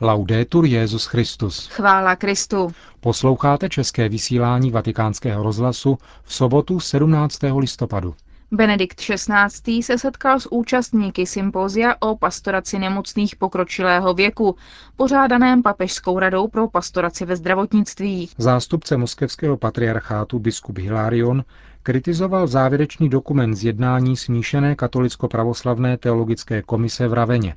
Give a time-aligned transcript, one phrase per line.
[0.00, 1.68] Laudetur Jezus Christus.
[1.68, 2.72] Chvála Kristu.
[3.00, 7.38] Posloucháte české vysílání Vatikánského rozhlasu v sobotu 17.
[7.58, 8.14] listopadu.
[8.50, 9.82] Benedikt XVI.
[9.82, 14.56] se setkal s účastníky sympózia o pastoraci nemocných pokročilého věku,
[14.96, 18.28] pořádaném Papežskou radou pro pastoraci ve zdravotnictví.
[18.38, 21.44] Zástupce moskevského patriarchátu biskup Hilarion
[21.82, 27.54] kritizoval závěrečný dokument z jednání smíšené katolicko-pravoslavné teologické komise v Raveně.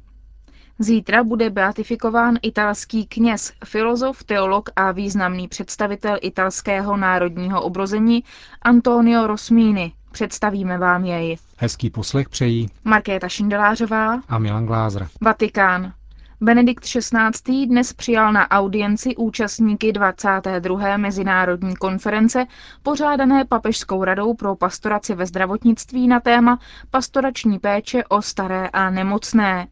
[0.80, 8.24] Zítra bude beatifikován italský kněz, filozof, teolog a významný představitel italského národního obrození
[8.62, 9.94] Antonio Rosmini.
[10.12, 11.38] Představíme vám jej.
[11.58, 15.08] Hezký poslech přejí Markéta Šindelářová a Milan Glázer.
[15.22, 15.94] Vatikán.
[16.42, 17.66] Benedikt XVI.
[17.66, 20.98] dnes přijal na audienci účastníky 22.
[20.98, 22.46] mezinárodní konference
[22.84, 26.60] pořádané Papežskou radou pro pastoraci ve zdravotnictví na téma
[26.92, 29.68] pastorační péče o staré a nemocné.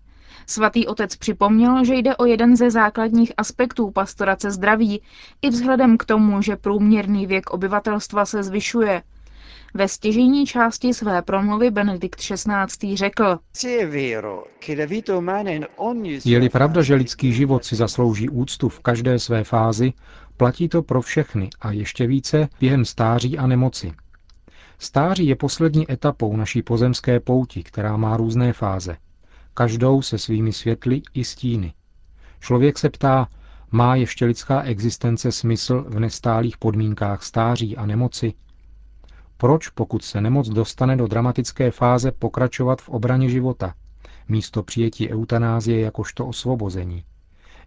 [0.48, 5.02] Svatý otec připomněl, že jde o jeden ze základních aspektů pastorace zdraví,
[5.42, 9.04] i vzhledem k tomu, že průměrný věk obyvatelstva se zvyšuje.
[9.74, 12.96] Ve stěžení části své promluvy Benedikt XVI.
[12.96, 13.40] řekl,
[16.26, 19.94] Je-li pravda, že lidský život si zaslouží úctu v každé své fázi,
[20.38, 23.92] platí to pro všechny a ještě více během stáří a nemoci.
[24.80, 28.98] Stáří je poslední etapou naší pozemské pouti, která má různé fáze
[29.56, 31.74] každou se svými světly i stíny.
[32.40, 33.28] Člověk se ptá,
[33.72, 38.34] má ještě lidská existence smysl v nestálých podmínkách stáří a nemoci?
[39.38, 43.74] Proč, pokud se nemoc dostane do dramatické fáze, pokračovat v obraně života,
[44.30, 47.04] místo přijetí eutanázie jakožto osvobození?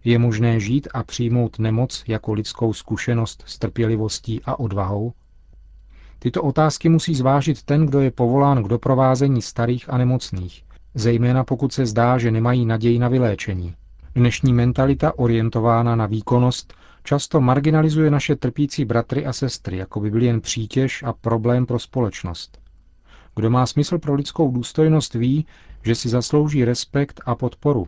[0.03, 5.13] Je možné žít a přijmout nemoc jako lidskou zkušenost s trpělivostí a odvahou?
[6.19, 10.63] Tyto otázky musí zvážit ten, kdo je povolán k doprovázení starých a nemocných,
[10.95, 13.75] zejména pokud se zdá, že nemají naději na vyléčení.
[14.15, 16.73] Dnešní mentalita orientována na výkonnost
[17.03, 21.79] často marginalizuje naše trpící bratry a sestry, jako by byli jen přítěž a problém pro
[21.79, 22.59] společnost.
[23.35, 25.45] Kdo má smysl pro lidskou důstojnost ví,
[25.83, 27.87] že si zaslouží respekt a podporu.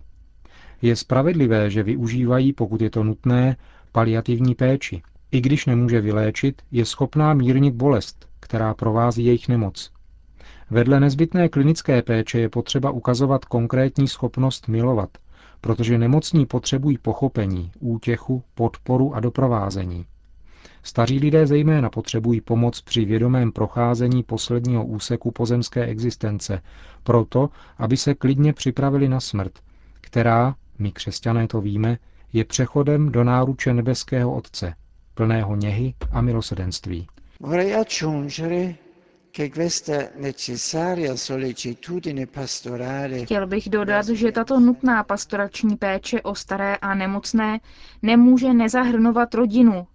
[0.81, 3.57] Je spravedlivé, že využívají, pokud je to nutné,
[3.91, 5.01] paliativní péči.
[5.31, 9.91] I když nemůže vyléčit, je schopná mírnit bolest, která provází jejich nemoc.
[10.71, 15.09] Vedle nezbytné klinické péče je potřeba ukazovat konkrétní schopnost milovat,
[15.61, 20.05] protože nemocní potřebují pochopení, útěchu, podporu a doprovázení.
[20.83, 26.61] Staří lidé zejména potřebují pomoc při vědomém procházení posledního úseku pozemské existence,
[27.03, 29.51] proto, aby se klidně připravili na smrt,
[30.01, 31.97] která, my křesťané to víme,
[32.33, 34.73] je přechodem do náruče nebeského Otce,
[35.13, 37.07] plného něhy a milosedenství.
[43.25, 47.59] Chtěl bych dodat, že tato nutná pastorační péče o staré a nemocné
[48.01, 49.87] nemůže nezahrnovat rodinu.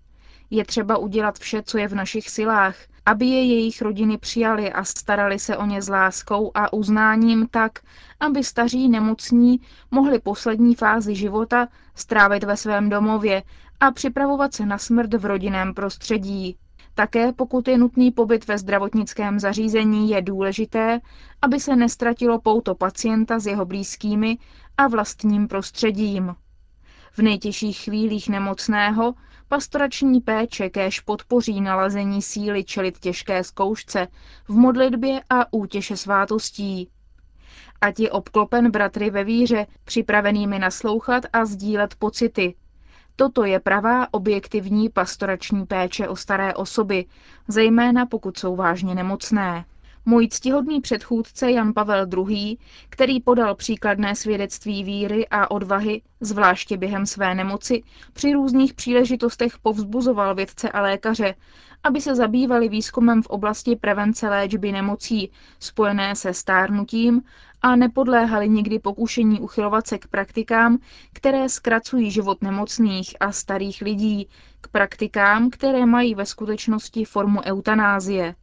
[0.50, 2.76] Je třeba udělat vše, co je v našich silách,
[3.06, 7.78] aby je jejich rodiny přijali a starali se o ně s láskou a uznáním tak,
[8.20, 9.60] aby staří nemocní
[9.90, 13.42] mohli poslední fázi života strávit ve svém domově
[13.80, 16.56] a připravovat se na smrt v rodinném prostředí.
[16.98, 21.00] Také pokud je nutný pobyt ve zdravotnickém zařízení, je důležité,
[21.42, 24.38] aby se nestratilo pouto pacienta s jeho blízkými
[24.78, 26.34] a vlastním prostředím.
[27.12, 29.14] V nejtěžších chvílích nemocného
[29.48, 34.08] pastorační péče kéž podpoří nalazení síly čelit těžké zkoušce
[34.48, 36.90] v modlitbě a útěše svátostí.
[37.80, 42.54] Ať je obklopen bratry ve víře, připravenými naslouchat a sdílet pocity,
[43.16, 47.04] Toto je pravá objektivní pastorační péče o staré osoby,
[47.48, 49.64] zejména pokud jsou vážně nemocné.
[50.08, 52.56] Můj ctihodný předchůdce Jan Pavel II.,
[52.88, 60.34] který podal příkladné svědectví víry a odvahy, zvláště během své nemoci, při různých příležitostech povzbuzoval
[60.34, 61.34] vědce a lékaře,
[61.82, 65.30] aby se zabývali výzkumem v oblasti prevence léčby nemocí
[65.60, 67.22] spojené se stárnutím
[67.62, 70.78] a nepodléhali nikdy pokušení uchylovat se k praktikám,
[71.12, 74.28] které zkracují život nemocných a starých lidí,
[74.60, 78.34] k praktikám, které mají ve skutečnosti formu eutanázie.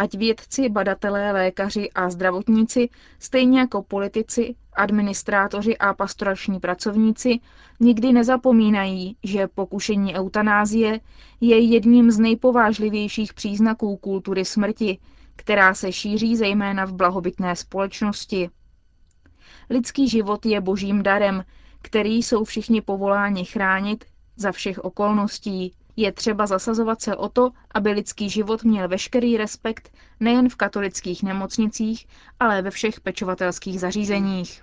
[0.00, 2.88] Ať vědci, badatelé, lékaři a zdravotníci,
[3.18, 7.40] stejně jako politici, administrátoři a pastorační pracovníci,
[7.80, 11.00] nikdy nezapomínají, že pokušení eutanázie
[11.40, 14.98] je jedním z nejpovážlivějších příznaků kultury smrti,
[15.36, 18.50] která se šíří zejména v blahobytné společnosti.
[19.70, 21.44] Lidský život je božím darem,
[21.82, 24.04] který jsou všichni povoláni chránit
[24.36, 25.74] za všech okolností.
[26.00, 31.22] Je třeba zasazovat se o to, aby lidský život měl veškerý respekt nejen v katolických
[31.22, 32.06] nemocnicích,
[32.40, 34.62] ale ve všech pečovatelských zařízeních.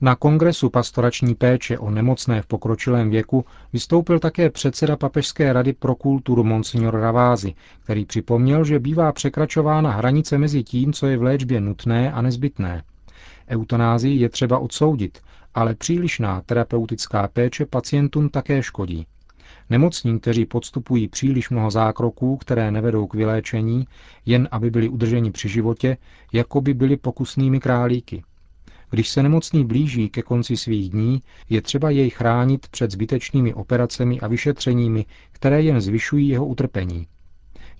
[0.00, 5.94] Na kongresu pastorační péče o nemocné v pokročilém věku vystoupil také předseda Papežské rady pro
[5.94, 7.54] kulturu Monsignor Ravázy,
[7.84, 12.82] který připomněl, že bývá překračována hranice mezi tím, co je v léčbě nutné a nezbytné.
[13.48, 15.18] Eutanázii je třeba odsoudit,
[15.54, 19.06] ale přílišná terapeutická péče pacientům také škodí.
[19.70, 23.86] Nemocní, kteří podstupují příliš mnoho zákroků, které nevedou k vyléčení,
[24.26, 25.96] jen aby byli udrženi při životě,
[26.32, 28.24] jako by byli pokusnými králíky.
[28.90, 34.20] Když se nemocný blíží ke konci svých dní, je třeba jej chránit před zbytečnými operacemi
[34.20, 37.06] a vyšetřeními, které jen zvyšují jeho utrpení.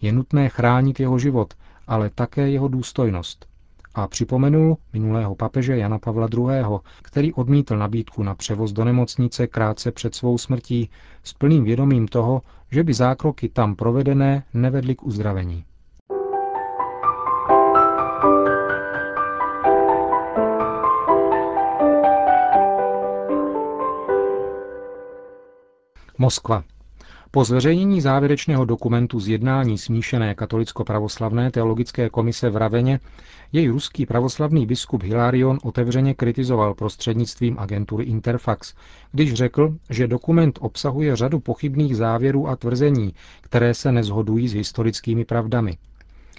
[0.01, 1.55] Je nutné chránit jeho život,
[1.87, 3.52] ale také jeho důstojnost.
[3.95, 9.93] A připomenul minulého papeže Jana Pavla II., který odmítl nabídku na převoz do nemocnice krátce
[9.93, 10.91] před svou smrtí
[11.25, 15.65] s plným vědomím toho, že by zákroky tam provedené nevedly k uzdravení.
[26.19, 26.65] Moskva.
[27.35, 33.01] Po zveřejnění závěrečného dokumentu z jednání smíšené katolicko-pravoslavné teologické komise v Raveně
[33.53, 38.75] jej ruský pravoslavný biskup Hilarion otevřeně kritizoval prostřednictvím agentury Interfax,
[39.13, 45.25] když řekl, že dokument obsahuje řadu pochybných závěrů a tvrzení, které se nezhodují s historickými
[45.25, 45.77] pravdami.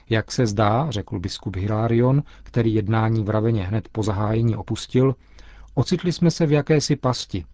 [0.10, 5.16] Jak se zdá, řekl biskup Hilarion, který jednání v Raveně hned po zahájení opustil,
[5.74, 7.45] ocitli jsme se v jakési pasti,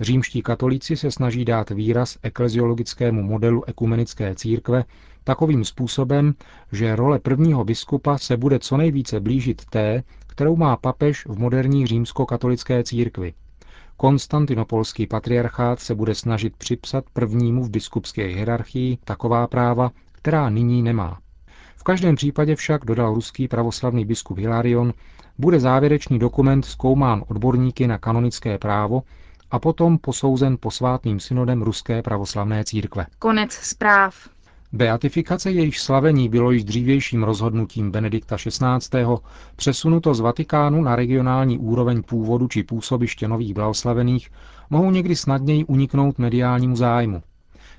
[0.00, 4.84] Římští katolíci se snaží dát výraz ekleziologickému modelu ekumenické církve
[5.24, 6.34] takovým způsobem,
[6.72, 11.86] že role prvního biskupa se bude co nejvíce blížit té, kterou má papež v moderní
[11.86, 13.34] římskokatolické církvi.
[13.96, 21.18] Konstantinopolský patriarchát se bude snažit připsat prvnímu v biskupské hierarchii taková práva, která nyní nemá.
[21.76, 24.92] V každém případě však, dodal ruský pravoslavný biskup Hilarion,
[25.38, 29.02] bude závěrečný dokument zkoumán odborníky na kanonické právo
[29.50, 33.06] a potom posouzen posvátným synodem Ruské pravoslavné církve.
[33.18, 34.28] Konec zpráv.
[34.72, 39.06] Beatifikace jejich slavení bylo již dřívějším rozhodnutím Benedikta XVI.
[39.56, 44.30] přesunuto z Vatikánu na regionální úroveň původu či působiště nových blahoslavených,
[44.70, 47.22] mohou někdy snadněji uniknout mediálnímu zájmu.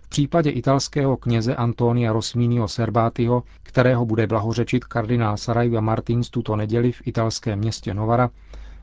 [0.02, 6.92] V případě italského kněze Antonia Rosminio Serbatiho, kterého bude blahořečit kardinál Sarajva Martins tuto neděli
[6.92, 8.30] v italském městě Novara,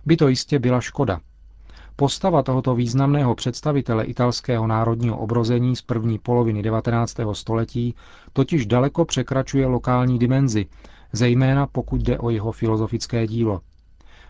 [0.07, 1.21] by to jistě byla škoda,
[1.99, 7.17] Postava tohoto významného představitele italského národního obrození z první poloviny 19.
[7.33, 7.95] století
[8.33, 10.67] totiž daleko překračuje lokální dimenzi,
[11.13, 13.61] zejména pokud jde o jeho filozofické dílo.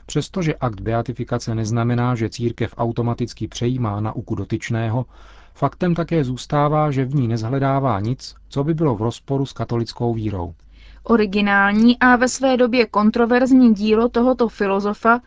[0.07, 5.07] Přestože akt beatifikace neznamená, že církev automaticky přejímá nauku dotyčného,
[5.55, 10.15] faktem také zůstává, že v ní nezhledává nic, co by bylo v rozporu s katolickou
[10.15, 10.55] vírou.
[11.03, 15.21] Originální a ve své době kontroverzní dílo tohoto filozofa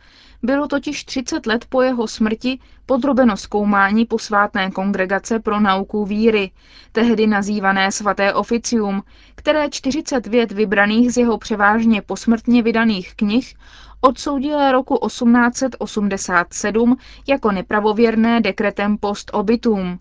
[0.44, 6.52] bylo totiž 30 let po jeho smrti podrobeno zkoumání posvátné kongregace pro nauku víry,
[6.92, 9.04] tehdy nazývané svaté oficium,
[9.36, 13.56] které 40 věd vybraných z jeho převážně posmrtně vydaných knih
[14.02, 16.98] odsoudila roku 1887
[17.28, 20.00] jako nepravověrné dekretem post obitum.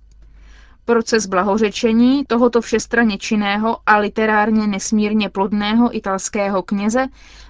[0.89, 7.07] Proces blahořečení tohoto všestranně činného a literárně nesmírně plodného italského kněze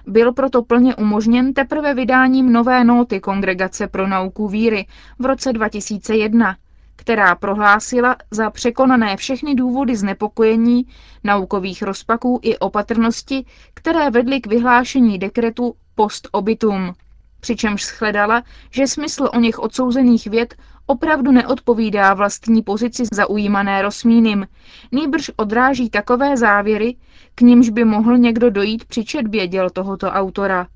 [0.07, 4.85] byl proto plně umožněn teprve vydáním nové nóty Kongregace pro nauku víry
[5.19, 6.57] v roce 2001,
[6.95, 10.85] která prohlásila za překonané všechny důvody znepokojení,
[11.23, 16.93] naukových rozpaků i opatrnosti, které vedly k vyhlášení dekretu post obitum
[17.39, 20.55] přičemž shledala, že smysl o něch odsouzených věd
[20.85, 24.47] opravdu neodpovídá vlastní pozici zaujímané Rosmínem,
[24.91, 26.95] nýbrž odráží takové závěry,
[27.35, 30.67] k nimž by mohl někdo dojít při četbě děl tohoto autora.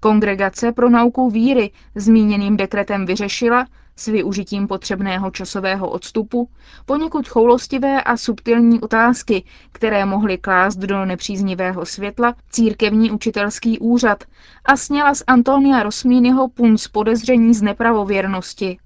[0.00, 3.66] Kongregace pro nauku víry zmíněným dekretem vyřešila,
[4.02, 6.48] s využitím potřebného časového odstupu,
[6.86, 14.24] poněkud choulostivé a subtilní otázky, které mohly klást do nepříznivého světla církevní učitelský úřad
[14.64, 18.78] a sněla z Antonia Rosmínyho punc podezření z nepravověrnosti.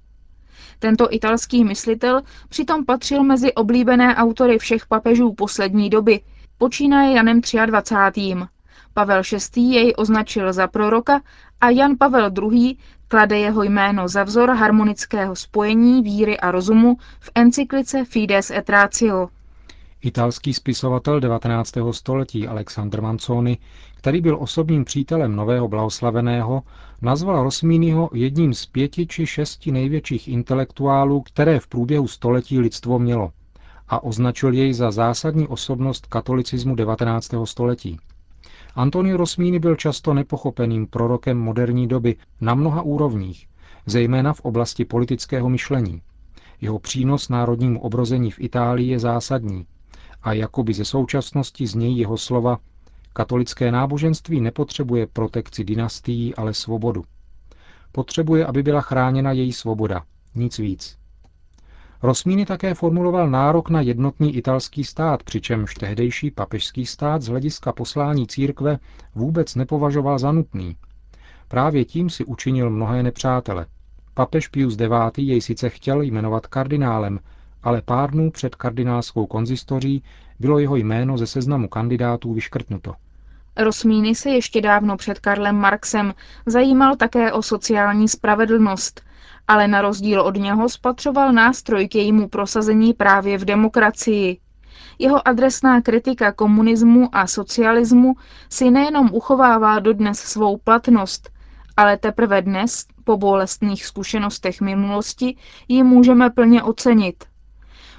[0.78, 6.20] Tento italský myslitel přitom patřil mezi oblíbené autory všech papežů poslední doby,
[6.58, 8.34] počínaje Janem 23.
[8.94, 9.22] Pavel
[9.56, 9.60] VI.
[9.60, 11.20] jej označil za proroka
[11.60, 12.76] a Jan Pavel II.
[13.08, 19.28] Klade jeho jméno za vzor harmonického spojení víry a rozumu v encyklice Fides et Ratio.
[20.00, 21.72] Italský spisovatel 19.
[21.90, 23.58] století Alexander Manzoni,
[23.96, 26.62] který byl osobním přítelem nového blahoslaveného,
[27.02, 33.30] nazval Rosmínyho jedním z pěti či šesti největších intelektuálů, které v průběhu století lidstvo mělo
[33.88, 37.30] a označil jej za zásadní osobnost katolicismu 19.
[37.44, 37.98] století.
[38.76, 43.48] Antonio Rosmini byl často nepochopeným prorokem moderní doby na mnoha úrovních,
[43.86, 46.02] zejména v oblasti politického myšlení.
[46.60, 49.66] Jeho přínos národnímu obrození v Itálii je zásadní
[50.22, 52.58] a jakoby ze současnosti znějí jeho slova
[53.12, 57.04] Katolické náboženství nepotřebuje protekci dynastií, ale svobodu.
[57.92, 60.02] Potřebuje, aby byla chráněna její svoboda,
[60.34, 60.98] nic víc.
[62.02, 68.26] Rosmíny také formuloval nárok na jednotný italský stát, přičemž tehdejší papežský stát z hlediska poslání
[68.26, 68.78] církve
[69.14, 70.76] vůbec nepovažoval za nutný.
[71.48, 73.66] Právě tím si učinil mnohé nepřátele.
[74.14, 75.18] Papež Pius IX.
[75.18, 77.20] jej sice chtěl jmenovat kardinálem,
[77.62, 80.02] ale pár dnů před kardinálskou konzistoří
[80.40, 82.94] bylo jeho jméno ze seznamu kandidátů vyškrtnuto.
[83.56, 86.14] Rosmíny se ještě dávno před Karlem Marxem
[86.46, 89.00] zajímal také o sociální spravedlnost,
[89.48, 94.38] ale na rozdíl od něho spatřoval nástroj k jejímu prosazení právě v demokracii.
[94.98, 98.14] Jeho adresná kritika komunismu a socialismu
[98.50, 101.30] si nejenom uchovává dodnes svou platnost,
[101.76, 105.36] ale teprve dnes, po bolestných zkušenostech minulosti,
[105.68, 107.24] ji můžeme plně ocenit.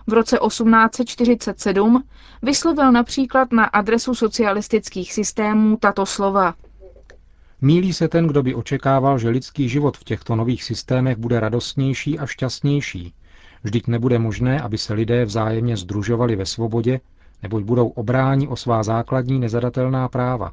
[0.08, 2.04] V roce 1847
[2.42, 6.54] vyslovil například na adresu socialistických systémů tato slova.
[7.62, 12.20] Mílí se ten, kdo by očekával, že lidský život v těchto nových systémech bude radostnější
[12.20, 13.14] a šťastnější.
[13.64, 17.00] Vždyť nebude možné, aby se lidé vzájemně združovali ve svobodě,
[17.44, 20.52] neboť budou obráni o svá základní nezadatelná práva.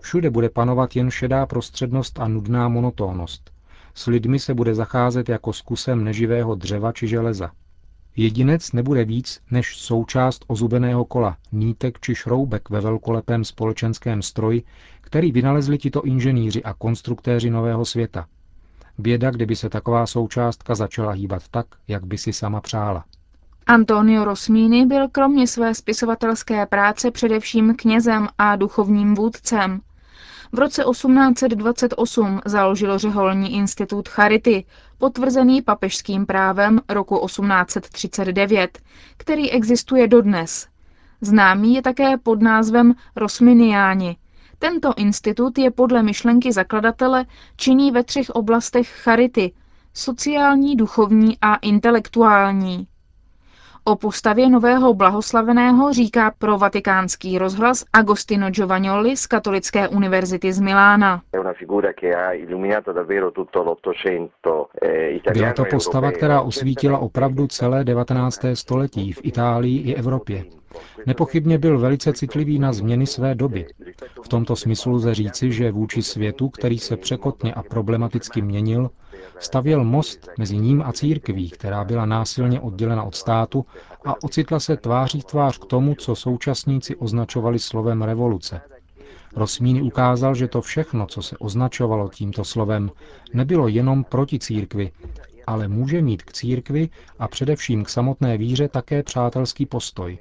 [0.00, 3.50] Všude bude panovat jen šedá prostřednost a nudná monotónnost.
[3.94, 7.50] S lidmi se bude zacházet jako s kusem neživého dřeva či železa.
[8.16, 14.62] Jedinec nebude víc než součást ozubeného kola, nítek či šroubek ve velkolepém společenském stroji,
[15.00, 18.26] který vynalezli tito inženýři a konstruktéři nového světa.
[18.98, 23.04] Běda, kdyby se taková součástka začala hýbat tak, jak by si sama přála.
[23.66, 29.80] Antonio Rosmini byl kromě své spisovatelské práce především knězem a duchovním vůdcem.
[30.52, 34.64] V roce 1828 založil řeholní institut Charity,
[34.98, 38.78] potvrzený papežským právem roku 1839,
[39.16, 40.68] který existuje dodnes.
[41.20, 44.16] Známý je také pod názvem Rosminiáni.
[44.58, 49.52] Tento institut je podle myšlenky zakladatele činný ve třech oblastech charity–
[49.94, 52.86] sociální, duchovní a intelektuální.
[53.86, 61.22] O postavě nového blahoslaveného říká pro vatikánský rozhlas Agostino Giovagnoli z Katolické univerzity z Milána.
[64.82, 68.40] Eh, Byla to postava, která osvítila opravdu celé 19.
[68.54, 70.44] století v Itálii i Evropě.
[71.06, 73.66] Nepochybně byl velice citlivý na změny své doby.
[74.24, 78.90] V tomto smyslu lze říci, že vůči světu, který se překotně a problematicky měnil,
[79.38, 83.66] stavěl most mezi ním a církví, která byla násilně oddělena od státu
[84.04, 88.60] a ocitla se tváří tvář k tomu, co současníci označovali slovem revoluce.
[89.36, 92.90] Rosmíny ukázal, že to všechno, co se označovalo tímto slovem,
[93.34, 94.92] nebylo jenom proti církvi,
[95.46, 96.88] ale může mít k církvi
[97.18, 100.18] a především k samotné víře také přátelský postoj.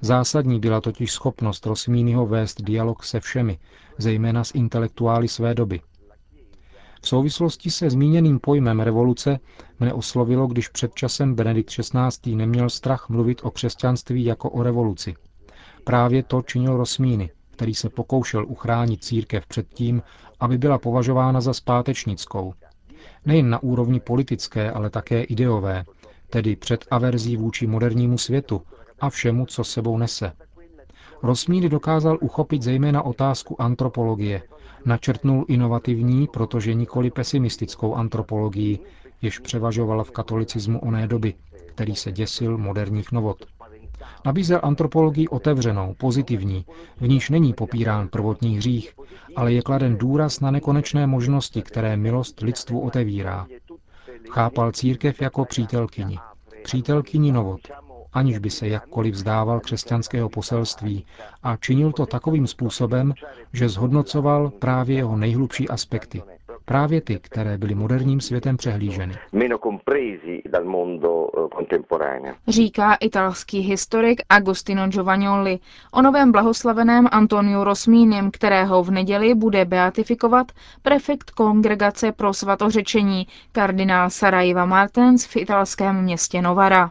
[0.00, 3.58] Zásadní byla totiž schopnost Rosmínyho vést dialog se všemi,
[3.98, 5.80] zejména s intelektuály své doby.
[7.02, 9.38] V souvislosti se zmíněným pojmem revoluce
[9.80, 12.34] mne oslovilo, když před časem Benedikt XVI.
[12.36, 15.14] neměl strach mluvit o křesťanství jako o revoluci.
[15.84, 20.02] Právě to činil Rosmíny, který se pokoušel uchránit církev před tím,
[20.40, 22.54] aby byla považována za zpátečnickou.
[23.26, 25.84] Nejen na úrovni politické, ale také ideové,
[26.30, 28.62] tedy před averzí vůči modernímu světu
[29.00, 30.32] a všemu, co sebou nese.
[31.22, 34.42] Rosmíny dokázal uchopit zejména otázku antropologie,
[34.84, 38.78] načrtnul inovativní, protože nikoli pesimistickou antropologii,
[39.22, 41.34] jež převažovala v katolicismu oné doby,
[41.66, 43.46] který se děsil moderních novot.
[44.26, 46.64] Nabízel antropologii otevřenou, pozitivní,
[46.96, 48.94] v níž není popírán prvotní hřích,
[49.36, 53.46] ale je kladen důraz na nekonečné možnosti, které milost lidstvu otevírá.
[54.30, 56.18] Chápal církev jako přítelkyni,
[56.62, 57.60] přítelkyni novot,
[58.12, 61.06] aniž by se jakkoliv vzdával křesťanského poselství
[61.42, 63.14] a činil to takovým způsobem,
[63.52, 66.22] že zhodnocoval právě jeho nejhlubší aspekty,
[66.64, 69.14] právě ty, které byly moderním světem přehlíženy.
[72.22, 75.58] Eh, Říká italský historik Agostino Giovagnoli
[75.92, 84.10] o novém blahoslaveném Antoniu Rosmínem, kterého v neděli bude beatifikovat prefekt kongregace pro svatořečení kardinál
[84.10, 86.90] Sarajeva Martens v italském městě Novara.